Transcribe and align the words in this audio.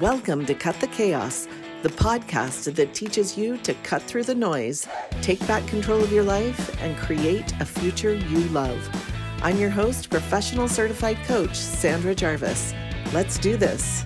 Welcome 0.00 0.44
to 0.46 0.54
Cut 0.54 0.80
the 0.80 0.88
Chaos, 0.88 1.46
the 1.82 1.88
podcast 1.88 2.74
that 2.74 2.94
teaches 2.94 3.38
you 3.38 3.58
to 3.58 3.74
cut 3.84 4.02
through 4.02 4.24
the 4.24 4.34
noise, 4.34 4.88
take 5.22 5.46
back 5.46 5.64
control 5.68 6.02
of 6.02 6.10
your 6.10 6.24
life, 6.24 6.82
and 6.82 6.96
create 6.96 7.52
a 7.60 7.64
future 7.64 8.14
you 8.14 8.40
love. 8.48 8.88
I'm 9.42 9.56
your 9.58 9.70
host, 9.70 10.10
professional 10.10 10.66
certified 10.66 11.18
coach, 11.26 11.54
Sandra 11.54 12.12
Jarvis. 12.12 12.74
Let's 13.12 13.38
do 13.38 13.56
this. 13.56 14.04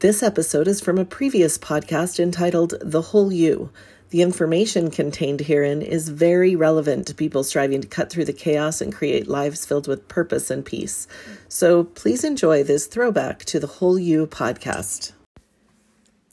This 0.00 0.22
episode 0.22 0.68
is 0.68 0.82
from 0.82 0.98
a 0.98 1.06
previous 1.06 1.56
podcast 1.56 2.20
entitled 2.20 2.74
The 2.82 3.00
Whole 3.00 3.32
You. 3.32 3.70
The 4.10 4.22
information 4.22 4.92
contained 4.92 5.40
herein 5.40 5.82
is 5.82 6.10
very 6.10 6.54
relevant 6.54 7.08
to 7.08 7.14
people 7.14 7.42
striving 7.42 7.80
to 7.80 7.88
cut 7.88 8.08
through 8.08 8.26
the 8.26 8.32
chaos 8.32 8.80
and 8.80 8.94
create 8.94 9.26
lives 9.26 9.66
filled 9.66 9.88
with 9.88 10.06
purpose 10.06 10.48
and 10.48 10.64
peace. 10.64 11.08
So 11.48 11.82
please 11.82 12.22
enjoy 12.22 12.62
this 12.62 12.86
throwback 12.86 13.44
to 13.46 13.58
the 13.58 13.66
Whole 13.66 13.98
You 13.98 14.28
podcast. 14.28 15.10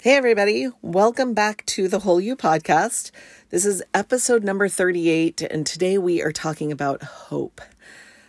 Hey, 0.01 0.15
everybody, 0.15 0.69
welcome 0.83 1.33
back 1.33 1.65
to 1.67 1.87
the 1.87 1.99
Whole 1.99 2.21
You 2.21 2.35
podcast. 2.35 3.09
This 3.49 3.65
is 3.65 3.81
episode 3.91 4.43
number 4.43 4.67
38, 4.67 5.41
and 5.41 5.65
today 5.65 5.97
we 5.97 6.21
are 6.21 6.31
talking 6.31 6.71
about 6.71 7.01
hope. 7.01 7.59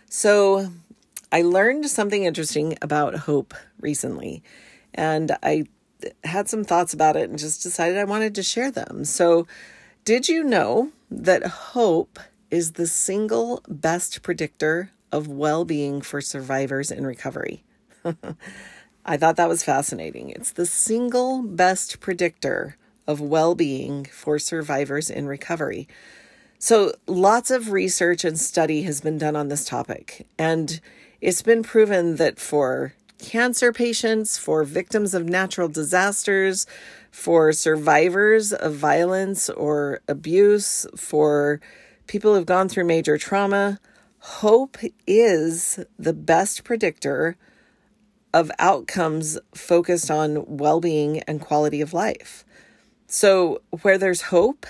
So, 0.09 0.71
I 1.31 1.43
learned 1.43 1.85
something 1.87 2.23
interesting 2.23 2.79
about 2.81 3.13
hope 3.15 3.53
recently, 3.79 4.41
and 4.95 5.37
I 5.43 5.65
had 6.23 6.49
some 6.49 6.63
thoughts 6.63 6.93
about 6.93 7.15
it 7.15 7.29
and 7.29 7.39
just 7.39 7.63
decided 7.63 7.97
I 7.97 8.03
wanted 8.03 8.35
to 8.35 8.43
share 8.43 8.71
them. 8.71 9.05
So, 9.05 9.47
did 10.03 10.29
you 10.29 10.43
know 10.43 10.91
that 11.09 11.45
hope 11.45 12.19
is 12.51 12.73
the 12.73 12.87
single 12.87 13.63
best 13.67 14.21
predictor 14.21 14.91
of 15.11 15.27
well 15.27 15.65
being 15.65 16.01
for 16.01 16.21
survivors 16.21 16.91
in 16.91 17.05
recovery? 17.05 17.63
I 19.05 19.17
thought 19.17 19.35
that 19.35 19.49
was 19.49 19.63
fascinating. 19.63 20.29
It's 20.29 20.51
the 20.51 20.65
single 20.65 21.41
best 21.41 21.99
predictor 21.99 22.77
of 23.07 23.21
well 23.21 23.55
being 23.55 24.05
for 24.05 24.39
survivors 24.39 25.09
in 25.09 25.27
recovery. 25.27 25.87
So, 26.57 26.93
lots 27.05 27.51
of 27.51 27.71
research 27.71 28.23
and 28.23 28.39
study 28.39 28.83
has 28.83 29.01
been 29.01 29.17
done 29.17 29.35
on 29.35 29.49
this 29.49 29.65
topic, 29.65 30.27
and 30.39 30.79
it's 31.21 31.41
been 31.41 31.63
proven 31.63 32.15
that 32.15 32.39
for 32.39 32.93
cancer 33.25 33.73
patients, 33.73 34.37
for 34.37 34.63
victims 34.63 35.15
of 35.15 35.27
natural 35.27 35.67
disasters, 35.67 36.67
for 37.09 37.51
survivors 37.51 38.53
of 38.53 38.75
violence 38.75 39.49
or 39.49 39.99
abuse, 40.07 40.85
for 40.95 41.59
people 42.05 42.35
who've 42.35 42.45
gone 42.45 42.69
through 42.69 42.85
major 42.85 43.17
trauma. 43.17 43.79
Hope 44.19 44.77
is 45.07 45.79
the 45.97 46.13
best 46.13 46.63
predictor 46.63 47.35
of 48.31 48.51
outcomes 48.59 49.39
focused 49.55 50.11
on 50.11 50.45
well 50.45 50.79
being 50.79 51.21
and 51.21 51.41
quality 51.41 51.81
of 51.81 51.93
life. 51.93 52.45
So, 53.07 53.63
where 53.81 53.97
there's 53.97 54.29
hope, 54.33 54.67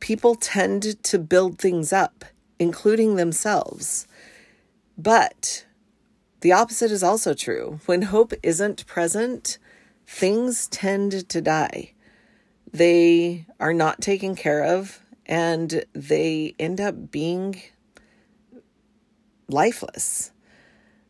people 0.00 0.34
tend 0.34 1.02
to 1.04 1.18
build 1.18 1.58
things 1.58 1.90
up, 1.90 2.26
including 2.58 3.16
themselves. 3.16 4.06
But 4.98 5.64
the 6.44 6.52
opposite 6.52 6.90
is 6.90 7.02
also 7.02 7.32
true. 7.32 7.80
When 7.86 8.02
hope 8.02 8.34
isn't 8.42 8.86
present, 8.86 9.56
things 10.06 10.68
tend 10.68 11.26
to 11.30 11.40
die. 11.40 11.92
They 12.70 13.46
are 13.58 13.72
not 13.72 14.02
taken 14.02 14.34
care 14.34 14.62
of 14.62 15.00
and 15.24 15.86
they 15.94 16.54
end 16.58 16.82
up 16.82 17.10
being 17.10 17.62
lifeless. 19.48 20.32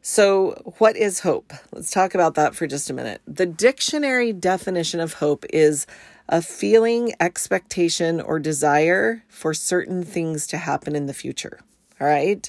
So, 0.03 0.75
what 0.79 0.97
is 0.97 1.19
hope? 1.19 1.53
Let's 1.73 1.91
talk 1.91 2.15
about 2.15 2.37
that 2.37 2.55
for 2.55 2.69
just 2.69 2.89
a 2.89 2.95
minute. 2.95 3.21
The 3.27 3.47
dictionary 3.47 4.33
definition 4.33 5.01
of 5.01 5.15
hope 5.15 5.45
is 5.51 5.85
a 6.29 6.43
feeling, 6.43 7.13
expectation, 7.19 8.21
or 8.21 8.39
desire 8.39 9.25
for 9.27 9.53
certain 9.53 10.05
things 10.05 10.47
to 10.47 10.59
happen 10.59 10.95
in 10.95 11.07
the 11.07 11.13
future. 11.13 11.59
All 12.01 12.07
right. 12.07 12.49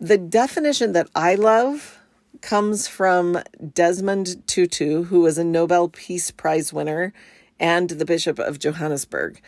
The 0.00 0.18
definition 0.18 0.92
that 0.92 1.08
I 1.12 1.34
love 1.34 1.98
comes 2.40 2.86
from 2.86 3.42
Desmond 3.74 4.46
Tutu, 4.46 5.04
who 5.04 5.22
was 5.22 5.38
a 5.38 5.44
Nobel 5.44 5.88
Peace 5.88 6.30
Prize 6.30 6.72
winner 6.72 7.12
and 7.58 7.90
the 7.90 8.04
Bishop 8.04 8.38
of 8.38 8.60
Johannesburg. 8.60 9.40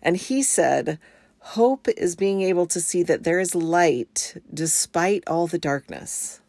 And 0.00 0.16
he 0.16 0.44
said, 0.44 1.00
Hope 1.40 1.88
is 1.88 2.14
being 2.14 2.42
able 2.42 2.66
to 2.66 2.80
see 2.80 3.02
that 3.02 3.24
there 3.24 3.40
is 3.40 3.56
light 3.56 4.40
despite 4.54 5.24
all 5.26 5.48
the 5.48 5.58
darkness. 5.58 6.40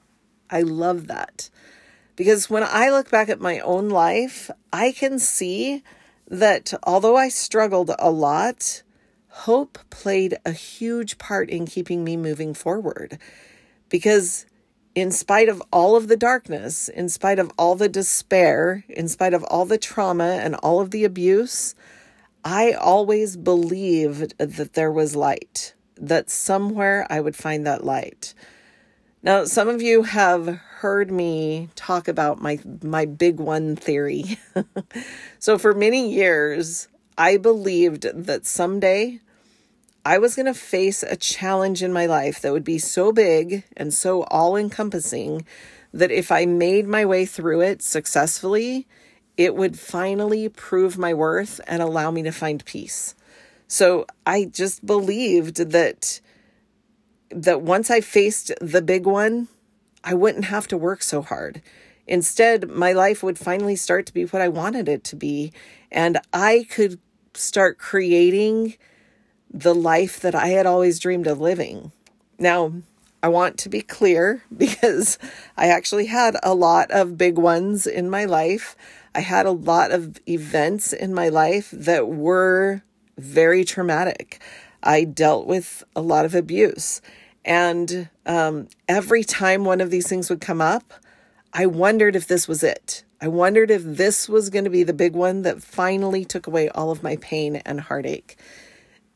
I 0.52 0.62
love 0.62 1.08
that. 1.08 1.50
Because 2.16 2.52
when 2.52 2.64
I 2.64 2.92
look 2.92 3.10
back 3.10 3.28
at 3.28 3.42
my 3.42 3.60
own 3.62 3.90
life, 3.90 4.52
I 4.72 4.92
can 4.92 5.18
see 5.18 5.84
that 6.28 6.76
although 6.84 7.18
I 7.18 7.30
struggled 7.30 7.90
a 7.98 8.12
lot, 8.12 8.84
hope 9.30 9.78
played 9.90 10.38
a 10.46 10.52
huge 10.52 11.18
part 11.18 11.50
in 11.50 11.66
keeping 11.66 12.04
me 12.04 12.18
moving 12.18 12.54
forward. 12.54 13.18
Because 13.90 14.46
in 14.96 15.12
spite 15.12 15.48
of 15.48 15.62
all 15.72 15.96
of 15.96 16.08
the 16.08 16.18
darkness, 16.18 16.90
in 16.90 17.08
spite 17.08 17.38
of 17.38 17.52
all 17.58 17.76
the 17.76 17.90
despair, 17.90 18.84
in 18.90 19.08
spite 19.08 19.34
of 19.34 19.44
all 19.44 19.66
the 19.66 19.78
trauma 19.78 20.40
and 20.42 20.56
all 20.56 20.82
of 20.82 20.92
the 20.92 21.04
abuse, 21.04 21.76
I 22.44 22.72
always 22.72 23.38
believed 23.38 24.38
that 24.40 24.74
there 24.74 24.92
was 24.92 25.16
light, 25.16 25.74
that 25.98 26.30
somewhere 26.30 27.06
I 27.10 27.20
would 27.20 27.36
find 27.36 27.66
that 27.68 27.84
light. 27.84 28.34
Now, 29.22 29.46
some 29.46 29.68
of 29.68 29.82
you 29.82 30.04
have 30.04 30.48
heard 30.78 31.12
me 31.12 31.70
talk 31.76 32.08
about 32.08 32.42
my 32.42 32.60
my 32.82 33.06
big 33.06 33.40
one 33.40 33.76
theory. 33.76 34.40
so 35.40 35.58
for 35.58 35.74
many 35.74 36.14
years, 36.14 36.88
I 37.18 37.38
believed 37.38 38.04
that 38.14 38.46
someday 38.46 39.20
I 40.06 40.20
was 40.20 40.36
going 40.36 40.46
to 40.46 40.54
face 40.54 41.04
a 41.04 41.16
challenge 41.16 41.82
in 41.82 41.92
my 41.92 42.06
life 42.06 42.42
that 42.42 42.54
would 42.54 42.64
be 42.64 42.78
so 42.78 43.12
big 43.12 43.64
and 43.76 43.94
so 43.94 44.24
all 44.24 44.56
encompassing 44.56 45.46
that 45.94 46.12
if 46.12 46.32
I 46.32 46.46
made 46.46 46.88
my 46.88 47.06
way 47.06 47.26
through 47.26 47.62
it 47.62 47.82
successfully, 47.82 48.88
it 49.36 49.56
would 49.56 49.80
finally 49.80 50.48
prove 50.48 50.98
my 50.98 51.14
worth 51.14 51.60
and 51.68 51.82
allow 51.82 52.12
me 52.12 52.24
to 52.24 52.32
find 52.32 52.64
peace. 52.66 53.16
So 53.68 54.06
I 54.26 54.46
just 54.46 54.86
believed 54.86 55.72
that 55.72 56.22
that 57.30 57.62
once 57.62 57.90
I 57.90 58.00
faced 58.00 58.54
the 58.62 58.82
big 58.82 59.06
one, 59.06 59.50
I 60.04 60.14
wouldn't 60.14 60.46
have 60.46 60.68
to 60.70 60.78
work 60.78 61.04
so 61.04 61.22
hard. 61.22 61.62
Instead, 62.08 62.70
my 62.70 62.94
life 62.94 63.22
would 63.22 63.38
finally 63.38 63.76
start 63.76 64.06
to 64.06 64.14
be 64.14 64.24
what 64.24 64.42
I 64.42 64.48
wanted 64.48 64.88
it 64.88 65.04
to 65.06 65.18
be, 65.18 65.52
and 65.92 66.20
I 66.32 66.66
could 66.70 67.00
start 67.38 67.78
creating 67.78 68.76
the 69.52 69.76
life 69.76 70.20
that 70.20 70.36
I 70.36 70.48
had 70.48 70.66
always 70.66 71.00
dreamed 71.00 71.28
of 71.28 71.40
living. 71.40 71.92
Now, 72.38 72.74
I 73.24 73.30
want 73.30 73.58
to 73.60 73.70
be 73.70 73.82
clear 73.82 74.44
because 74.58 75.18
I 75.58 75.68
actually 75.68 76.08
had 76.08 76.38
a 76.44 76.54
lot 76.54 76.92
of 76.92 77.18
big 77.18 77.38
ones 77.38 77.88
in 77.88 78.10
my 78.10 78.26
life. 78.26 78.76
I 79.16 79.22
had 79.22 79.46
a 79.46 79.52
lot 79.52 79.92
of 79.92 80.20
events 80.28 80.94
in 80.94 81.14
my 81.14 81.30
life 81.30 81.70
that 81.72 82.08
were 82.08 82.84
very 83.18 83.66
traumatic. 83.66 84.40
I 84.84 85.04
dealt 85.04 85.48
with 85.48 85.84
a 85.96 86.02
lot 86.02 86.26
of 86.26 86.36
abuse. 86.36 87.02
And 87.44 88.10
um, 88.26 88.68
every 88.88 89.24
time 89.24 89.64
one 89.64 89.82
of 89.82 89.90
these 89.90 90.08
things 90.08 90.30
would 90.30 90.42
come 90.42 90.62
up, 90.62 90.94
I 91.54 91.66
wondered 91.66 92.16
if 92.16 92.28
this 92.28 92.48
was 92.48 92.62
it. 92.62 93.04
I 93.20 93.28
wondered 93.28 93.72
if 93.72 93.84
this 93.84 94.30
was 94.30 94.50
going 94.50 94.66
to 94.66 94.70
be 94.70 94.84
the 94.84 94.94
big 94.94 95.14
one 95.14 95.42
that 95.42 95.64
finally 95.64 96.24
took 96.24 96.48
away 96.48 96.70
all 96.70 96.92
of 96.92 97.04
my 97.04 97.18
pain 97.18 97.58
and 97.58 97.82
heartache 97.82 98.38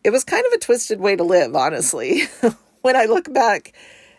it 0.04 0.12
was 0.12 0.24
kind 0.24 0.46
of 0.46 0.54
a 0.54 0.60
twisted 0.60 1.00
way 1.00 1.16
to 1.16 1.24
live, 1.24 1.56
honestly. 1.56 2.24
when 2.82 2.96
I 2.96 3.06
look 3.06 3.32
back 3.32 3.74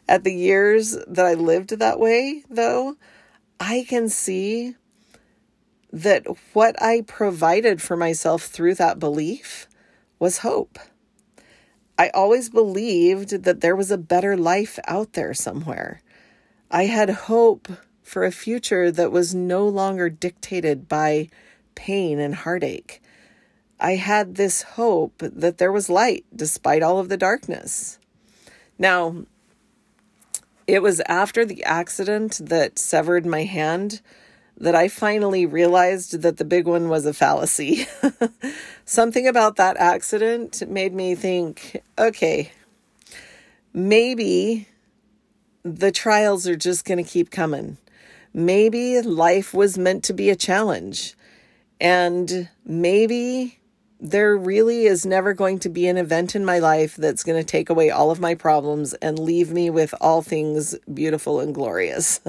at 0.08 0.24
the 0.24 0.34
years 0.34 0.96
that 1.06 1.26
I 1.26 1.34
lived 1.34 1.70
that 1.70 1.98
way, 1.98 2.44
though, 2.48 2.96
I 3.58 3.84
can 3.88 4.08
see 4.08 4.74
that 5.92 6.24
what 6.52 6.80
I 6.80 7.02
provided 7.02 7.82
for 7.82 7.96
myself 7.96 8.44
through 8.44 8.76
that 8.76 8.98
belief 8.98 9.68
was 10.18 10.38
hope. 10.38 10.78
I 11.98 12.08
always 12.10 12.48
believed 12.48 13.44
that 13.44 13.60
there 13.60 13.76
was 13.76 13.90
a 13.90 13.98
better 13.98 14.36
life 14.36 14.78
out 14.86 15.12
there 15.12 15.34
somewhere. 15.34 16.00
I 16.70 16.86
had 16.86 17.10
hope 17.10 17.68
for 18.02 18.24
a 18.24 18.32
future 18.32 18.90
that 18.90 19.12
was 19.12 19.34
no 19.34 19.66
longer 19.66 20.10
dictated 20.10 20.88
by 20.88 21.28
pain 21.74 22.18
and 22.18 22.34
heartache. 22.34 23.02
I 23.80 23.96
had 23.96 24.36
this 24.36 24.62
hope 24.62 25.18
that 25.18 25.58
there 25.58 25.72
was 25.72 25.90
light 25.90 26.24
despite 26.34 26.82
all 26.82 26.98
of 26.98 27.08
the 27.08 27.16
darkness. 27.16 27.98
Now, 28.78 29.24
it 30.66 30.82
was 30.82 31.00
after 31.06 31.44
the 31.44 31.64
accident 31.64 32.40
that 32.44 32.78
severed 32.78 33.26
my 33.26 33.44
hand 33.44 34.00
that 34.56 34.74
I 34.74 34.88
finally 34.88 35.44
realized 35.44 36.22
that 36.22 36.36
the 36.36 36.44
big 36.44 36.66
one 36.66 36.88
was 36.88 37.04
a 37.04 37.12
fallacy. 37.12 37.86
Something 38.84 39.26
about 39.26 39.56
that 39.56 39.76
accident 39.76 40.62
made 40.68 40.94
me 40.94 41.14
think 41.14 41.82
okay, 41.98 42.52
maybe 43.72 44.68
the 45.64 45.90
trials 45.90 46.46
are 46.46 46.56
just 46.56 46.84
going 46.84 47.02
to 47.02 47.10
keep 47.10 47.30
coming. 47.30 47.78
Maybe 48.34 49.00
life 49.02 49.52
was 49.52 49.76
meant 49.76 50.04
to 50.04 50.12
be 50.12 50.30
a 50.30 50.36
challenge. 50.36 51.14
And 51.80 52.48
maybe 52.64 53.58
there 54.00 54.36
really 54.36 54.86
is 54.86 55.06
never 55.06 55.32
going 55.32 55.60
to 55.60 55.68
be 55.68 55.86
an 55.86 55.96
event 55.96 56.34
in 56.34 56.44
my 56.44 56.58
life 56.58 56.96
that's 56.96 57.22
going 57.22 57.38
to 57.38 57.46
take 57.46 57.70
away 57.70 57.90
all 57.90 58.10
of 58.10 58.20
my 58.20 58.34
problems 58.34 58.94
and 58.94 59.18
leave 59.18 59.52
me 59.52 59.70
with 59.70 59.94
all 60.00 60.22
things 60.22 60.76
beautiful 60.92 61.38
and 61.38 61.54
glorious. 61.54 62.20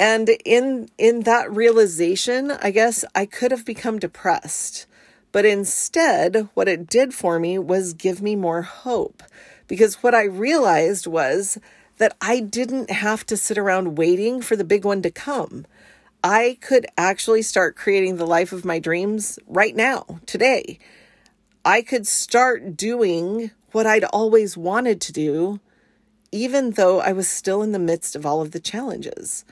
and 0.00 0.30
in 0.44 0.88
in 0.98 1.20
that 1.20 1.54
realization, 1.54 2.50
I 2.50 2.72
guess 2.72 3.04
I 3.14 3.24
could 3.24 3.52
have 3.52 3.64
become 3.64 4.00
depressed. 4.00 4.86
But 5.32 5.44
instead, 5.44 6.48
what 6.54 6.68
it 6.68 6.88
did 6.88 7.14
for 7.14 7.38
me 7.38 7.56
was 7.56 7.92
give 7.92 8.20
me 8.20 8.34
more 8.34 8.62
hope. 8.62 9.22
Because 9.68 10.02
what 10.02 10.12
I 10.12 10.24
realized 10.24 11.06
was 11.06 11.56
that 12.00 12.16
I 12.18 12.40
didn't 12.40 12.90
have 12.90 13.26
to 13.26 13.36
sit 13.36 13.58
around 13.58 13.98
waiting 13.98 14.40
for 14.40 14.56
the 14.56 14.64
big 14.64 14.86
one 14.86 15.02
to 15.02 15.10
come. 15.10 15.66
I 16.24 16.56
could 16.62 16.86
actually 16.96 17.42
start 17.42 17.76
creating 17.76 18.16
the 18.16 18.26
life 18.26 18.52
of 18.52 18.64
my 18.64 18.78
dreams 18.78 19.38
right 19.46 19.76
now, 19.76 20.06
today. 20.24 20.78
I 21.62 21.82
could 21.82 22.06
start 22.06 22.74
doing 22.74 23.50
what 23.72 23.86
I'd 23.86 24.04
always 24.04 24.56
wanted 24.56 25.02
to 25.02 25.12
do, 25.12 25.60
even 26.32 26.70
though 26.70 27.00
I 27.00 27.12
was 27.12 27.28
still 27.28 27.60
in 27.60 27.72
the 27.72 27.78
midst 27.78 28.16
of 28.16 28.24
all 28.24 28.40
of 28.40 28.52
the 28.52 28.60
challenges. 28.60 29.44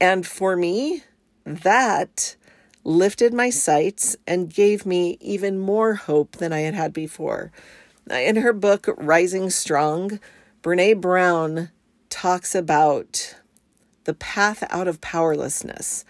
And 0.00 0.26
for 0.26 0.56
me, 0.56 1.02
that 1.44 2.36
lifted 2.84 3.34
my 3.34 3.50
sights 3.50 4.16
and 4.26 4.52
gave 4.52 4.86
me 4.86 5.18
even 5.20 5.58
more 5.58 5.92
hope 5.92 6.38
than 6.38 6.54
I 6.54 6.60
had 6.60 6.74
had 6.74 6.94
before. 6.94 7.52
In 8.10 8.36
her 8.36 8.54
book, 8.54 8.88
Rising 8.96 9.50
Strong, 9.50 10.20
Brene 10.62 10.98
Brown 10.98 11.68
talks 12.12 12.54
about 12.54 13.34
the 14.04 14.12
path 14.12 14.62
out 14.68 14.86
of 14.86 15.00
powerlessness. 15.00 16.04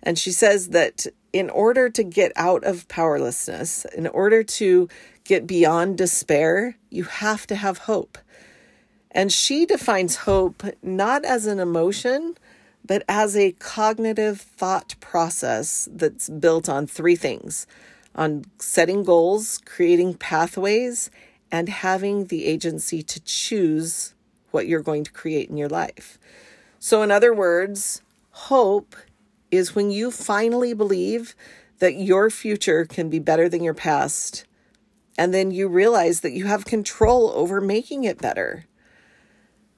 And 0.00 0.16
she 0.16 0.30
says 0.30 0.68
that 0.68 1.06
in 1.32 1.50
order 1.50 1.90
to 1.90 2.04
get 2.04 2.32
out 2.36 2.62
of 2.62 2.86
powerlessness, 2.86 3.84
in 3.96 4.06
order 4.06 4.44
to 4.44 4.88
get 5.24 5.48
beyond 5.48 5.98
despair, 5.98 6.76
you 6.88 7.02
have 7.04 7.48
to 7.48 7.56
have 7.56 7.78
hope. 7.78 8.16
And 9.10 9.32
she 9.32 9.66
defines 9.66 10.16
hope 10.16 10.62
not 10.82 11.24
as 11.24 11.46
an 11.46 11.58
emotion, 11.58 12.36
but 12.86 13.02
as 13.08 13.36
a 13.36 13.52
cognitive 13.52 14.40
thought 14.40 14.94
process 15.00 15.88
that's 15.90 16.28
built 16.28 16.68
on 16.68 16.86
three 16.86 17.16
things 17.16 17.66
on 18.14 18.44
setting 18.58 19.04
goals, 19.04 19.60
creating 19.64 20.14
pathways, 20.14 21.10
and 21.52 21.68
having 21.68 22.26
the 22.26 22.44
agency 22.44 23.02
to 23.04 23.20
choose 23.20 24.14
what 24.50 24.66
you're 24.66 24.80
going 24.82 25.04
to 25.04 25.12
create 25.12 25.48
in 25.48 25.56
your 25.56 25.68
life. 25.68 26.18
So, 26.78 27.02
in 27.02 27.10
other 27.10 27.34
words, 27.34 28.02
hope 28.30 28.96
is 29.50 29.74
when 29.74 29.90
you 29.90 30.10
finally 30.10 30.72
believe 30.72 31.34
that 31.78 31.94
your 31.94 32.30
future 32.30 32.84
can 32.84 33.08
be 33.08 33.18
better 33.18 33.48
than 33.48 33.62
your 33.62 33.74
past, 33.74 34.44
and 35.18 35.34
then 35.34 35.50
you 35.50 35.68
realize 35.68 36.20
that 36.20 36.32
you 36.32 36.46
have 36.46 36.64
control 36.64 37.30
over 37.34 37.60
making 37.60 38.04
it 38.04 38.18
better. 38.18 38.66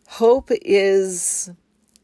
Hope 0.08 0.50
is 0.50 1.50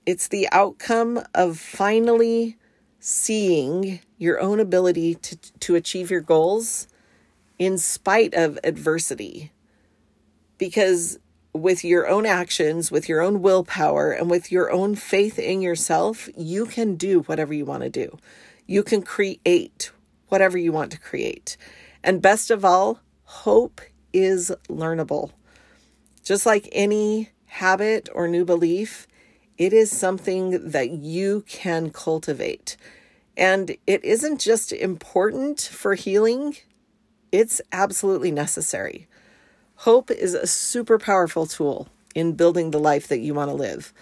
it's 0.06 0.28
the 0.28 0.48
outcome 0.52 1.22
of 1.34 1.58
finally 1.58 2.56
seeing 2.98 4.00
your 4.16 4.40
own 4.40 4.58
ability 4.58 5.14
to, 5.16 5.36
to 5.60 5.74
achieve 5.74 6.10
your 6.10 6.20
goals 6.20 6.88
in 7.58 7.76
spite 7.76 8.34
of 8.34 8.58
adversity. 8.64 9.52
Because 10.56 11.18
with 11.62 11.84
your 11.84 12.08
own 12.08 12.26
actions, 12.26 12.90
with 12.90 13.08
your 13.08 13.20
own 13.20 13.42
willpower, 13.42 14.12
and 14.12 14.30
with 14.30 14.50
your 14.50 14.70
own 14.70 14.94
faith 14.94 15.38
in 15.38 15.60
yourself, 15.60 16.28
you 16.36 16.66
can 16.66 16.96
do 16.96 17.20
whatever 17.20 17.52
you 17.54 17.64
want 17.64 17.82
to 17.82 17.90
do. 17.90 18.18
You 18.66 18.82
can 18.82 19.02
create 19.02 19.90
whatever 20.28 20.58
you 20.58 20.72
want 20.72 20.92
to 20.92 21.00
create. 21.00 21.56
And 22.02 22.22
best 22.22 22.50
of 22.50 22.64
all, 22.64 23.00
hope 23.24 23.80
is 24.12 24.52
learnable. 24.68 25.32
Just 26.22 26.46
like 26.46 26.68
any 26.72 27.30
habit 27.46 28.08
or 28.14 28.28
new 28.28 28.44
belief, 28.44 29.06
it 29.56 29.72
is 29.72 29.90
something 29.90 30.70
that 30.70 30.90
you 30.90 31.44
can 31.48 31.90
cultivate. 31.90 32.76
And 33.36 33.76
it 33.86 34.04
isn't 34.04 34.40
just 34.40 34.72
important 34.72 35.60
for 35.60 35.94
healing, 35.94 36.56
it's 37.30 37.60
absolutely 37.72 38.30
necessary. 38.30 39.08
Hope 39.82 40.10
is 40.10 40.34
a 40.34 40.46
super 40.46 40.98
powerful 40.98 41.46
tool 41.46 41.86
in 42.12 42.32
building 42.32 42.72
the 42.72 42.80
life 42.80 43.06
that 43.06 43.20
you 43.20 43.32
want 43.32 43.48
to 43.48 43.54
live. 43.54 43.92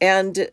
And 0.00 0.48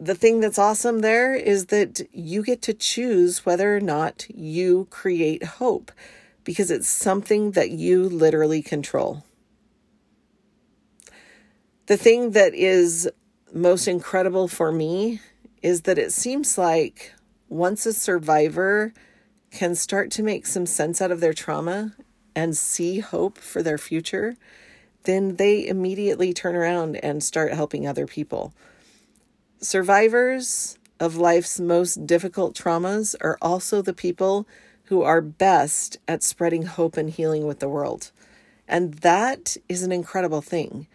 the 0.00 0.14
thing 0.14 0.40
that's 0.40 0.58
awesome 0.58 1.00
there 1.00 1.34
is 1.34 1.66
that 1.66 2.00
you 2.10 2.42
get 2.42 2.62
to 2.62 2.72
choose 2.72 3.44
whether 3.44 3.76
or 3.76 3.80
not 3.80 4.26
you 4.34 4.86
create 4.88 5.44
hope 5.44 5.92
because 6.44 6.70
it's 6.70 6.88
something 6.88 7.50
that 7.50 7.72
you 7.72 8.04
literally 8.08 8.62
control. 8.62 9.22
The 11.84 11.98
thing 11.98 12.30
that 12.30 12.54
is 12.54 13.06
most 13.52 13.86
incredible 13.86 14.48
for 14.48 14.72
me 14.72 15.20
is 15.60 15.82
that 15.82 15.98
it 15.98 16.10
seems 16.10 16.56
like 16.56 17.12
once 17.50 17.84
a 17.84 17.92
survivor 17.92 18.94
can 19.50 19.74
start 19.74 20.10
to 20.12 20.22
make 20.22 20.46
some 20.46 20.64
sense 20.64 21.02
out 21.02 21.12
of 21.12 21.20
their 21.20 21.34
trauma 21.34 21.92
and 22.34 22.56
see 22.56 23.00
hope 23.00 23.38
for 23.38 23.62
their 23.62 23.78
future, 23.78 24.36
then 25.04 25.36
they 25.36 25.66
immediately 25.66 26.32
turn 26.32 26.54
around 26.54 26.96
and 26.96 27.22
start 27.22 27.52
helping 27.52 27.86
other 27.86 28.06
people. 28.06 28.52
Survivors 29.60 30.78
of 31.00 31.16
life's 31.16 31.60
most 31.60 32.06
difficult 32.06 32.56
traumas 32.56 33.14
are 33.20 33.38
also 33.40 33.82
the 33.82 33.94
people 33.94 34.46
who 34.84 35.02
are 35.02 35.20
best 35.20 35.98
at 36.06 36.22
spreading 36.22 36.64
hope 36.64 36.96
and 36.96 37.10
healing 37.10 37.46
with 37.46 37.58
the 37.58 37.68
world. 37.68 38.12
And 38.68 38.94
that 38.94 39.56
is 39.68 39.82
an 39.82 39.92
incredible 39.92 40.40
thing. 40.40 40.86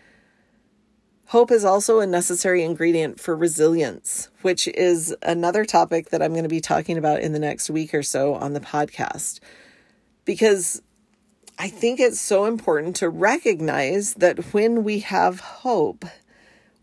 Hope 1.27 1.51
is 1.51 1.63
also 1.63 1.99
a 1.99 2.07
necessary 2.07 2.63
ingredient 2.63 3.19
for 3.19 3.35
resilience, 3.35 4.29
which 4.41 4.67
is 4.69 5.15
another 5.21 5.63
topic 5.63 6.09
that 6.09 6.23
I'm 6.23 6.31
going 6.31 6.43
to 6.43 6.49
be 6.49 6.61
talking 6.61 6.97
about 6.97 7.19
in 7.19 7.33
the 7.33 7.39
next 7.39 7.69
week 7.69 7.93
or 7.93 8.01
so 8.01 8.33
on 8.33 8.53
the 8.53 8.59
podcast. 8.59 9.39
Because 10.25 10.81
I 11.61 11.67
think 11.67 11.99
it's 11.99 12.21
so 12.21 12.45
important 12.45 12.95
to 12.97 13.09
recognize 13.09 14.13
that 14.13 14.53
when 14.53 14.81
we 14.81 14.99
have 14.99 15.41
hope, 15.41 16.05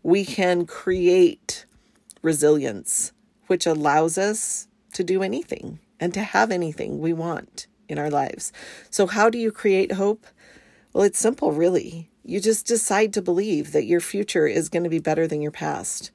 we 0.03 0.23
can 0.23 0.67
create 0.67 1.65
resilience, 2.21 3.11
which 3.47 3.65
allows 3.65 4.19
us 4.19 4.67
to 4.93 5.03
do 5.03 5.23
anything 5.23 5.79
and 5.99 6.13
to 6.13 6.21
have 6.21 6.51
anything 6.51 6.99
we 6.99 7.11
want 7.11 7.65
in 7.89 7.97
our 7.97 8.11
lives. 8.11 8.53
So, 8.91 9.07
how 9.07 9.31
do 9.31 9.39
you 9.39 9.51
create 9.51 9.93
hope? 9.93 10.27
Well, 10.93 11.05
it's 11.05 11.17
simple, 11.17 11.51
really. 11.51 12.11
You 12.23 12.39
just 12.39 12.67
decide 12.67 13.13
to 13.13 13.21
believe 13.23 13.71
that 13.71 13.85
your 13.85 13.99
future 13.99 14.45
is 14.45 14.69
going 14.69 14.83
to 14.83 14.91
be 14.91 14.99
better 14.99 15.25
than 15.25 15.41
your 15.41 15.49
past. 15.49 16.11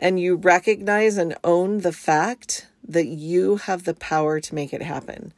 And 0.00 0.18
you 0.18 0.34
recognize 0.34 1.16
and 1.16 1.36
own 1.44 1.82
the 1.82 1.92
fact 1.92 2.66
that 2.82 3.06
you 3.06 3.56
have 3.56 3.84
the 3.84 3.94
power 3.94 4.40
to 4.40 4.54
make 4.54 4.72
it 4.72 4.82
happen 4.82 5.32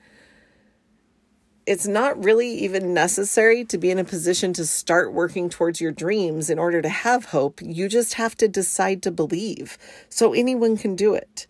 it's 1.66 1.86
not 1.86 2.22
really 2.22 2.48
even 2.48 2.92
necessary 2.92 3.64
to 3.66 3.78
be 3.78 3.90
in 3.90 3.98
a 3.98 4.04
position 4.04 4.52
to 4.54 4.66
start 4.66 5.12
working 5.12 5.48
towards 5.48 5.80
your 5.80 5.92
dreams 5.92 6.50
in 6.50 6.58
order 6.58 6.82
to 6.82 6.88
have 6.88 7.26
hope. 7.26 7.60
You 7.62 7.88
just 7.88 8.14
have 8.14 8.36
to 8.38 8.48
decide 8.48 9.02
to 9.02 9.10
believe. 9.10 9.78
So 10.08 10.32
anyone 10.32 10.76
can 10.76 10.96
do 10.96 11.14
it. 11.14 11.46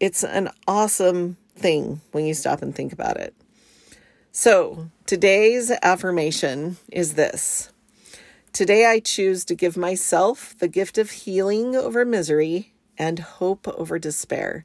It's 0.00 0.24
an 0.24 0.50
awesome 0.66 1.36
thing 1.54 2.00
when 2.12 2.26
you 2.26 2.34
stop 2.34 2.62
and 2.62 2.74
think 2.74 2.92
about 2.92 3.18
it. 3.18 3.34
So 4.32 4.90
today's 5.06 5.70
affirmation 5.82 6.76
is 6.90 7.14
this 7.14 7.72
Today 8.52 8.86
I 8.86 8.98
choose 8.98 9.44
to 9.44 9.54
give 9.54 9.76
myself 9.76 10.56
the 10.58 10.68
gift 10.68 10.98
of 10.98 11.10
healing 11.10 11.76
over 11.76 12.04
misery 12.04 12.72
and 12.98 13.20
hope 13.20 13.68
over 13.68 13.98
despair 13.98 14.64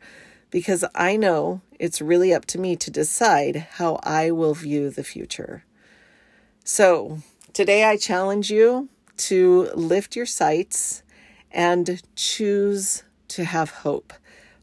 because 0.55 0.85
I 0.95 1.17
know 1.17 1.59
it's 1.79 2.01
really 2.01 2.33
up 2.33 2.45
to 2.45 2.57
me 2.57 2.77
to 2.77 2.89
decide 2.89 3.67
how 3.71 4.00
I 4.03 4.31
will 4.31 4.53
view 4.53 4.89
the 4.89 5.03
future. 5.03 5.65
So, 6.63 7.17
today 7.51 7.83
I 7.83 7.97
challenge 7.97 8.50
you 8.50 8.88
to 9.17 9.69
lift 9.75 10.15
your 10.15 10.25
sights 10.25 11.03
and 11.51 12.01
choose 12.15 13.03
to 13.27 13.43
have 13.43 13.69
hope. 13.69 14.13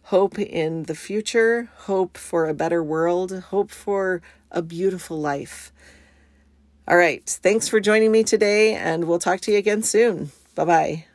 Hope 0.05 0.39
in 0.39 0.85
the 0.85 0.95
future, 0.95 1.69
hope 1.81 2.17
for 2.17 2.49
a 2.49 2.55
better 2.55 2.83
world, 2.83 3.39
hope 3.51 3.71
for 3.71 4.23
a 4.51 4.63
beautiful 4.63 5.21
life. 5.21 5.73
All 6.89 6.97
right. 6.97 7.23
Thanks 7.29 7.69
for 7.69 7.81
joining 7.81 8.11
me 8.11 8.25
today, 8.25 8.73
and 8.73 9.05
we'll 9.05 9.19
talk 9.19 9.41
to 9.41 9.53
you 9.53 9.59
again 9.59 9.83
soon. 9.83 10.33
Bye 10.55 10.65
bye. 10.65 11.12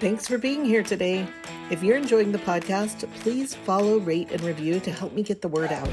Thanks 0.00 0.26
for 0.26 0.38
being 0.38 0.64
here 0.64 0.82
today. 0.82 1.26
If 1.70 1.82
you're 1.82 1.96
enjoying 1.96 2.32
the 2.32 2.38
podcast, 2.38 3.08
please 3.20 3.54
follow, 3.54 3.98
rate, 3.98 4.30
and 4.32 4.40
review 4.42 4.80
to 4.80 4.90
help 4.90 5.12
me 5.12 5.22
get 5.22 5.40
the 5.40 5.48
word 5.48 5.72
out. 5.72 5.88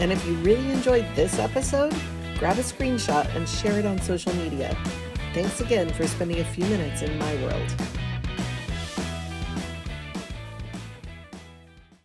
And 0.00 0.10
if 0.10 0.26
you 0.26 0.34
really 0.36 0.70
enjoyed 0.70 1.06
this 1.14 1.38
episode, 1.38 1.94
grab 2.38 2.58
a 2.58 2.62
screenshot 2.62 3.32
and 3.36 3.48
share 3.48 3.78
it 3.78 3.86
on 3.86 4.00
social 4.00 4.34
media. 4.34 4.76
Thanks 5.34 5.60
again 5.60 5.92
for 5.92 6.06
spending 6.06 6.40
a 6.40 6.44
few 6.44 6.64
minutes 6.64 7.02
in 7.02 7.18
my 7.18 7.34
world. 7.42 7.95